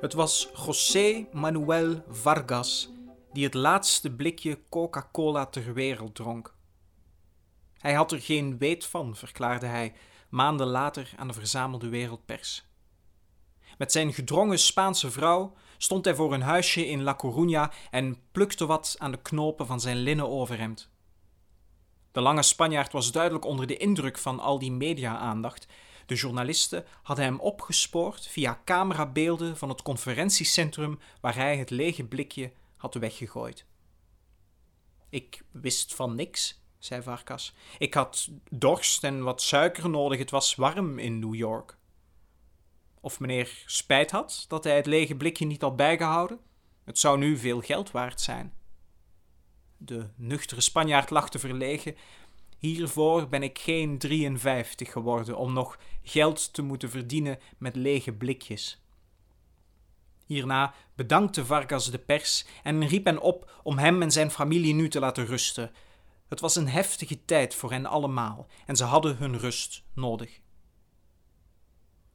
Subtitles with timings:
[0.00, 2.90] Het was José Manuel Vargas
[3.32, 6.54] die het laatste blikje Coca-Cola ter wereld dronk.
[7.78, 9.92] Hij had er geen weet van, verklaarde hij
[10.28, 12.64] maanden later aan de verzamelde wereldpers.
[13.78, 18.66] Met zijn gedrongen Spaanse vrouw stond hij voor een huisje in La Coruña en plukte
[18.66, 20.90] wat aan de knopen van zijn linnen overhemd.
[22.12, 25.66] De lange Spanjaard was duidelijk onder de indruk van al die media-aandacht
[26.10, 32.52] de journalisten hadden hem opgespoord via camerabeelden van het conferentiecentrum waar hij het lege blikje
[32.76, 33.64] had weggegooid.
[35.08, 37.54] Ik wist van niks, zei Varkas.
[37.78, 41.76] Ik had dorst en wat suiker nodig, het was warm in New York.
[43.00, 46.40] Of meneer spijt had dat hij het lege blikje niet had bijgehouden?
[46.84, 48.54] Het zou nu veel geld waard zijn.
[49.76, 51.96] De nuchtere Spanjaard lachte verlegen
[52.60, 58.82] Hiervoor ben ik geen 53 geworden om nog geld te moeten verdienen met lege blikjes.
[60.26, 64.88] Hierna bedankte Vargas de pers en riep hen op om hem en zijn familie nu
[64.88, 65.70] te laten rusten.
[66.28, 70.40] Het was een heftige tijd voor hen allemaal en ze hadden hun rust nodig.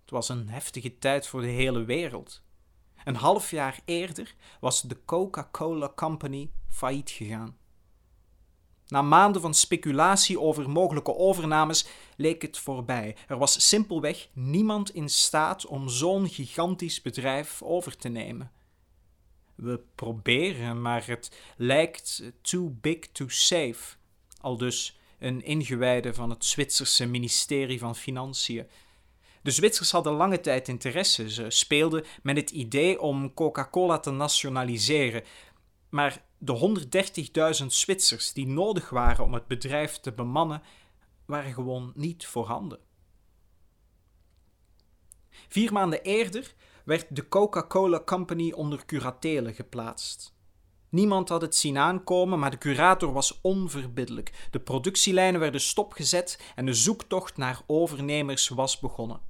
[0.00, 2.42] Het was een heftige tijd voor de hele wereld.
[3.04, 7.56] Een half jaar eerder was de Coca-Cola Company failliet gegaan.
[8.88, 11.86] Na maanden van speculatie over mogelijke overnames
[12.16, 13.16] leek het voorbij.
[13.26, 18.52] Er was simpelweg niemand in staat om zo'n gigantisch bedrijf over te nemen.
[19.54, 23.96] We proberen, maar het lijkt too big to save.
[24.40, 28.66] Al dus een ingewijde van het Zwitserse ministerie van Financiën.
[29.42, 31.30] De Zwitsers hadden lange tijd interesse.
[31.30, 35.22] Ze speelden met het idee om Coca-Cola te nationaliseren.
[35.88, 36.76] Maar de
[37.60, 40.62] 130.000 Zwitsers die nodig waren om het bedrijf te bemannen,
[41.24, 42.78] waren gewoon niet voorhanden.
[45.48, 50.36] Vier maanden eerder werd de Coca-Cola Company onder curatele geplaatst.
[50.88, 54.48] Niemand had het zien aankomen, maar de curator was onverbiddelijk.
[54.50, 59.20] De productielijnen werden stopgezet en de zoektocht naar overnemers was begonnen.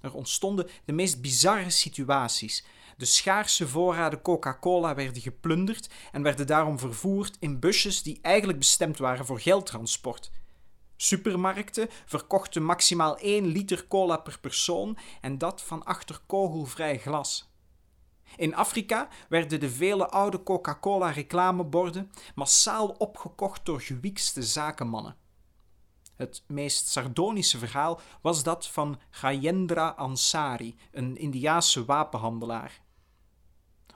[0.00, 2.64] Er ontstonden de meest bizarre situaties.
[2.98, 8.98] De schaarse voorraden Coca-Cola werden geplunderd en werden daarom vervoerd in busjes die eigenlijk bestemd
[8.98, 10.30] waren voor geldtransport.
[10.96, 17.52] Supermarkten verkochten maximaal 1 liter cola per persoon en dat van achter kogelvrij glas.
[18.36, 25.16] In Afrika werden de vele oude Coca-Cola reclameborden massaal opgekocht door gewiekste zakenmannen.
[26.16, 32.86] Het meest sardonische verhaal was dat van Gayendra Ansari, een Indiaanse wapenhandelaar.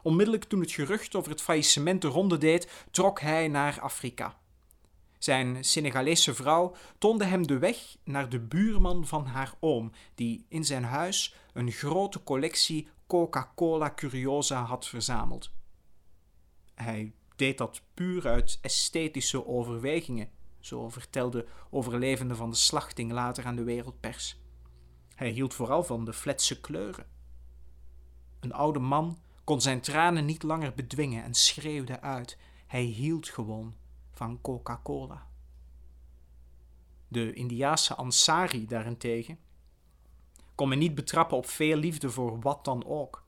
[0.02, 4.40] Onmiddellijk toen het gerucht over het faillissement de ronde deed, trok hij naar Afrika.
[5.18, 10.64] Zijn Senegalese vrouw toonde hem de weg naar de buurman van haar oom, die in
[10.64, 15.50] zijn huis een grote collectie Coca-Cola Curiosa had verzameld.
[16.74, 20.30] Hij deed dat puur uit esthetische overwegingen,
[20.60, 24.40] zo vertelde overlevende van de slachting later aan de wereldpers.
[25.14, 27.06] Hij hield vooral van de fletse kleuren.
[28.40, 33.74] Een oude man kon zijn tranen niet langer bedwingen en schreeuwde uit: hij hield gewoon
[34.12, 35.26] van Coca-Cola.
[37.08, 39.38] De Indiaanse Ansari daarentegen
[40.54, 43.24] kon men niet betrappen op veel liefde voor wat dan ook.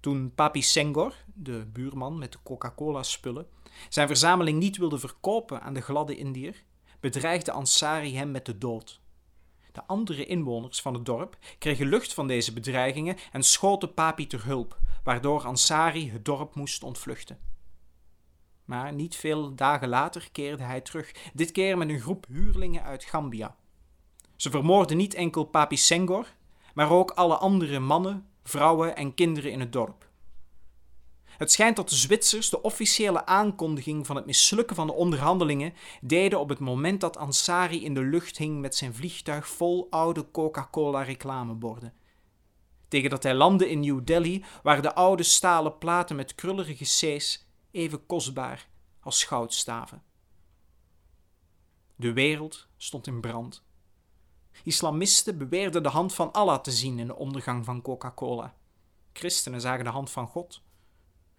[0.00, 3.46] Toen Papi Senghor, de buurman met de Coca-Cola-spullen,
[3.88, 6.62] zijn verzameling niet wilde verkopen aan de gladde Indiër,
[7.00, 9.00] bedreigde Ansari hem met de dood.
[9.76, 14.44] De andere inwoners van het dorp kregen lucht van deze bedreigingen en schoten Papi ter
[14.44, 17.38] hulp, waardoor Ansari het dorp moest ontvluchten.
[18.64, 23.04] Maar niet veel dagen later keerde hij terug, dit keer met een groep huurlingen uit
[23.04, 23.56] Gambia.
[24.36, 26.26] Ze vermoorden niet enkel Papi Senghor,
[26.74, 30.05] maar ook alle andere mannen, vrouwen en kinderen in het dorp.
[31.36, 36.40] Het schijnt dat de Zwitsers de officiële aankondiging van het mislukken van de onderhandelingen deden
[36.40, 41.02] op het moment dat Ansari in de lucht hing met zijn vliegtuig vol oude Coca-Cola
[41.02, 41.94] reclameborden.
[42.88, 47.46] Tegen dat hij landde in New Delhi waren de oude stalen platen met krullerige C's
[47.70, 48.68] even kostbaar
[49.00, 50.02] als goudstaven.
[51.96, 53.64] De wereld stond in brand.
[54.64, 58.54] Islamisten beweerden de hand van Allah te zien in de ondergang van Coca-Cola.
[59.12, 60.62] Christenen zagen de hand van God.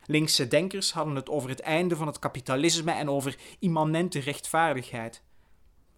[0.09, 5.24] Linkse denkers hadden het over het einde van het kapitalisme en over immanente rechtvaardigheid.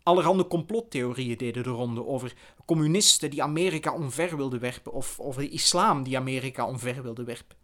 [0.03, 2.33] Allerhande complottheorieën deden de ronde over
[2.65, 7.57] communisten die Amerika omver wilden werpen of over de islam die Amerika omver wilde werpen.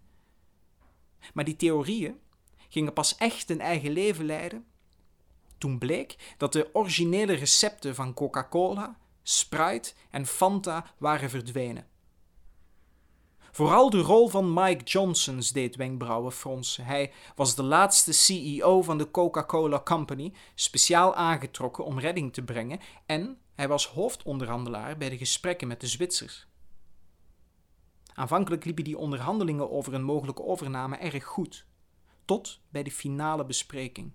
[1.33, 2.19] Maar die theorieën
[2.69, 4.65] gingen pas echt een eigen leven leiden
[5.57, 11.87] toen bleek dat de originele recepten van Coca-Cola, Sprite en Fanta waren verdwenen.
[13.55, 16.85] Vooral de rol van Mike Johnsons deed wenkbrauwen fronsen.
[16.85, 22.79] Hij was de laatste CEO van de Coca-Cola Company, speciaal aangetrokken om redding te brengen,
[23.05, 26.47] en hij was hoofdonderhandelaar bij de gesprekken met de Zwitsers.
[28.13, 31.65] Aanvankelijk liepen die onderhandelingen over een mogelijke overname erg goed,
[32.25, 34.11] tot bij de finale bespreking.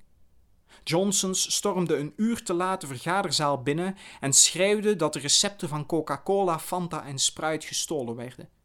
[0.84, 5.86] Johnsons stormde een uur te laat de vergaderzaal binnen en schreeuwde dat de recepten van
[5.86, 8.58] Coca-Cola, Fanta en Sprite gestolen werden.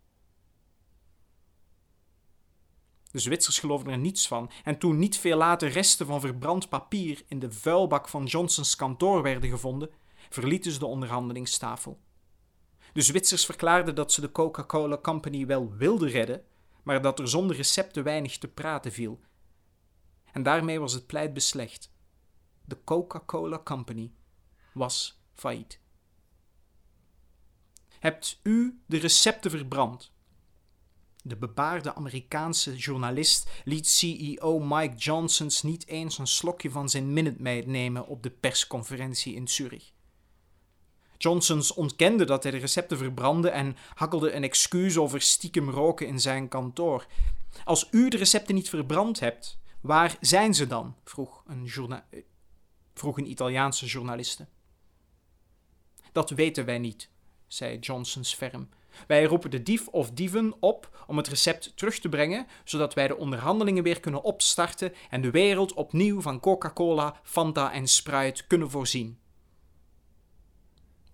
[3.15, 7.23] De Zwitsers geloofden er niets van, en toen niet veel later resten van verbrand papier
[7.27, 9.89] in de vuilbak van Johnsons kantoor werden gevonden,
[10.29, 12.00] verlieten ze de onderhandelingstafel.
[12.94, 16.44] De Zwitsers verklaarden dat ze de Coca-Cola Company wel wilden redden,
[16.83, 19.19] maar dat er zonder recepten weinig te praten viel.
[20.31, 21.91] En daarmee was het pleit beslecht.
[22.65, 24.12] De Coca-Cola Company
[24.73, 25.79] was failliet.
[28.00, 30.13] Hebt u de recepten verbrand?
[31.27, 37.42] De bebaarde Amerikaanse journalist liet CEO Mike Johnsons niet eens een slokje van zijn Minute
[37.42, 39.92] Maid nemen op de persconferentie in Zurich.
[41.18, 46.19] Johnsons ontkende dat hij de recepten verbrandde en hakkelde een excuus over stiekem roken in
[46.19, 47.06] zijn kantoor.
[47.63, 50.95] Als u de recepten niet verbrand hebt, waar zijn ze dan?
[51.04, 51.69] vroeg een,
[52.94, 54.48] vroeg een Italiaanse journaliste.
[56.12, 57.10] Dat weten wij niet,
[57.48, 58.69] zei Johnsons ferm.
[59.07, 63.07] Wij roepen de dief of dieven op om het recept terug te brengen, zodat wij
[63.07, 68.69] de onderhandelingen weer kunnen opstarten en de wereld opnieuw van Coca-Cola, Fanta en Sprite kunnen
[68.69, 69.19] voorzien.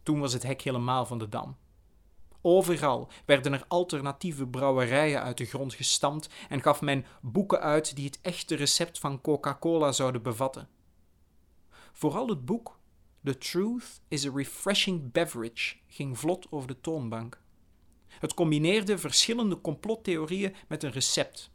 [0.03, 1.57] Toen was het hek helemaal van de dam.
[2.41, 8.05] Overal werden er alternatieve brouwerijen uit de grond gestampt en gaf men boeken uit die
[8.05, 10.69] het echte recept van Coca-Cola zouden bevatten.
[11.93, 12.79] Vooral het boek
[13.23, 17.41] The Truth is a Refreshing Beverage ging vlot over de toonbank.
[18.19, 21.51] Het combineerde verschillende complottheorieën met een recept.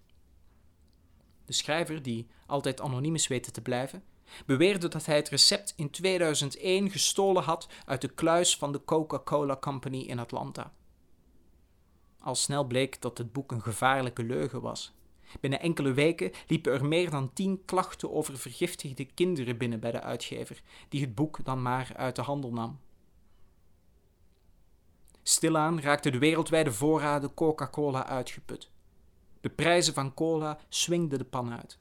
[1.44, 4.04] De schrijver, die altijd anoniem is weten te blijven,
[4.46, 9.56] beweerde dat hij het recept in 2001 gestolen had uit de kluis van de Coca-Cola
[9.56, 10.72] Company in Atlanta.
[12.20, 14.94] Al snel bleek dat het boek een gevaarlijke leugen was.
[15.40, 20.00] Binnen enkele weken liepen er meer dan tien klachten over vergiftigde kinderen binnen bij de
[20.00, 22.80] uitgever, die het boek dan maar uit de handel nam.
[25.28, 28.70] Stilaan raakten de wereldwijde voorraden Coca-Cola uitgeput.
[29.40, 31.78] De prijzen van cola swingden de pan uit.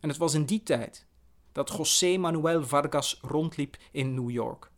[0.00, 1.06] En het was in die tijd
[1.52, 4.70] dat José Manuel Vargas rondliep in New York.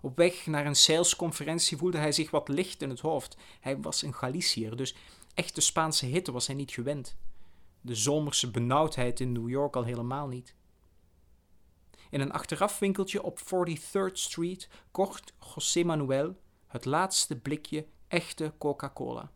[0.00, 3.36] Op weg naar een salesconferentie voelde hij zich wat licht in het hoofd.
[3.60, 4.96] Hij was een Galiciër, dus
[5.34, 7.16] echte Spaanse hitte was hij niet gewend.
[7.80, 10.54] De zomerse benauwdheid in New York al helemaal niet.
[12.14, 19.30] In een achterafwinkeltje op 43rd Street kocht José Manuel het laatste blikje echte Coca-Cola.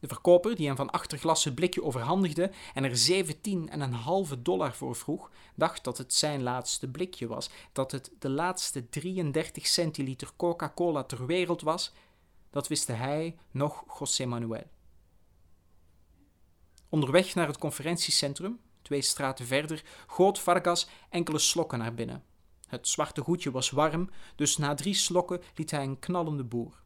[0.00, 3.08] De verkoper, die hem van achterglas het blikje overhandigde en er
[4.34, 8.88] 17,5 dollar voor vroeg, dacht dat het zijn laatste blikje was, dat het de laatste
[8.88, 11.92] 33 centiliter Coca-Cola ter wereld was.
[12.50, 14.70] Dat wisten hij nog José Manuel.
[16.88, 22.24] Onderweg naar het conferentiecentrum, twee straten verder, goot Vargas enkele slokken naar binnen.
[22.66, 26.82] Het zwarte goedje was warm, dus na drie slokken liet hij een knallende boer.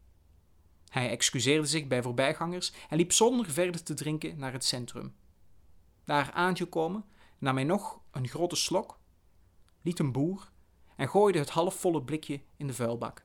[0.89, 5.15] Hij excuseerde zich bij voorbijgangers en liep zonder verder te drinken naar het centrum.
[6.05, 7.05] Daar aangekomen
[7.39, 8.99] nam hij nog een grote slok,
[9.83, 10.51] liet een boer
[10.97, 13.25] en gooide het halfvolle blikje in de vuilbak.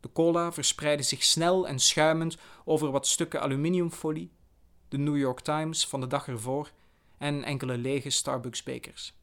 [0.00, 4.32] De cola verspreidde zich snel en schuimend over wat stukken aluminiumfolie,
[4.88, 6.70] de New York Times van de dag ervoor
[7.18, 9.17] en enkele lege Starbucks-bekers.